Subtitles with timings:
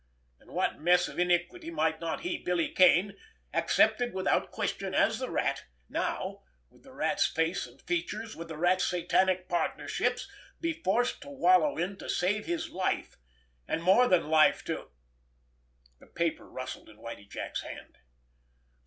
[0.39, 3.15] And what mess of iniquity might not he, Billy Kane,
[3.53, 8.57] accepted without question as the Rat now, with the Rat's face and features, with the
[8.57, 10.27] Rat's satanic partnerships,
[10.59, 13.15] be forced to wallow in to save his life,
[13.67, 14.89] and, more than life, to——
[15.99, 17.99] The paper rustled in Whitie Jack's hand.